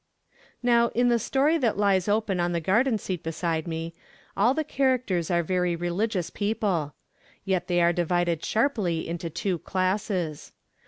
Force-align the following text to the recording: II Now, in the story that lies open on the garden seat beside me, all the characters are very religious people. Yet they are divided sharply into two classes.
II 0.33 0.37
Now, 0.63 0.87
in 0.95 1.09
the 1.09 1.19
story 1.19 1.59
that 1.59 1.77
lies 1.77 2.07
open 2.07 2.39
on 2.39 2.53
the 2.53 2.59
garden 2.59 2.97
seat 2.97 3.21
beside 3.21 3.67
me, 3.67 3.93
all 4.35 4.55
the 4.55 4.63
characters 4.63 5.29
are 5.29 5.43
very 5.43 5.75
religious 5.75 6.31
people. 6.31 6.95
Yet 7.45 7.67
they 7.67 7.81
are 7.83 7.93
divided 7.93 8.43
sharply 8.43 9.07
into 9.07 9.29
two 9.29 9.59
classes. 9.59 10.53